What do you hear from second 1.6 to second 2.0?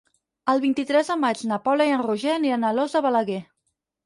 Paula i